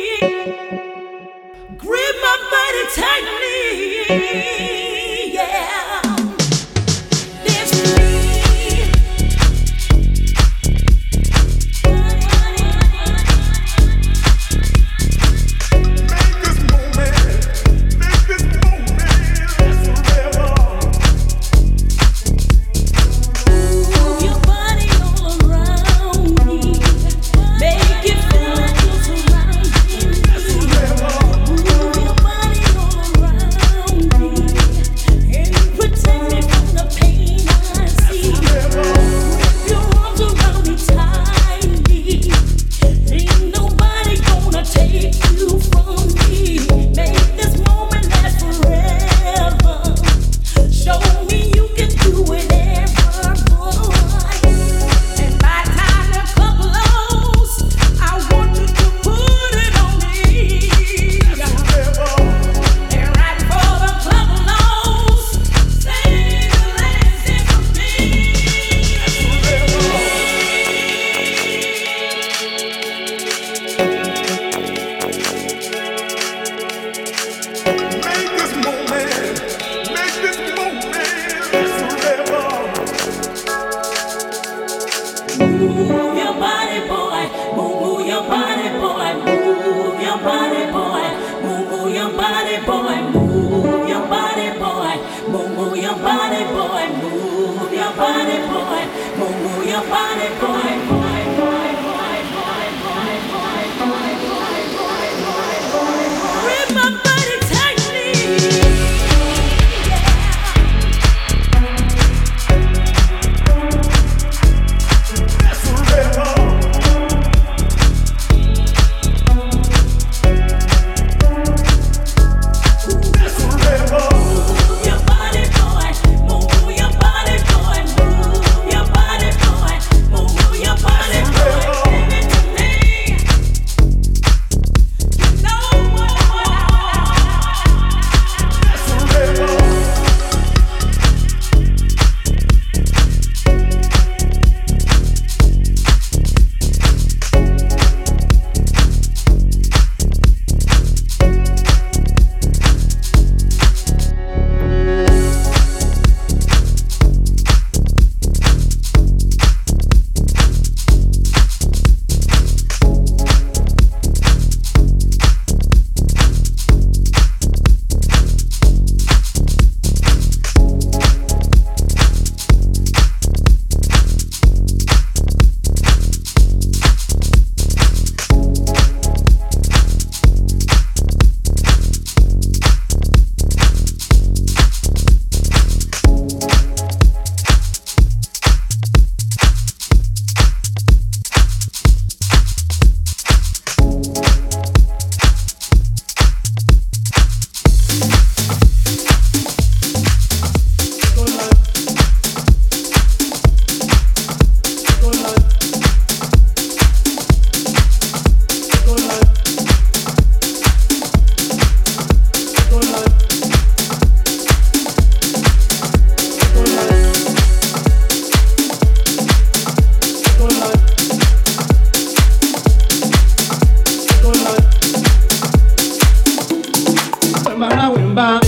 [228.18, 228.47] Bam,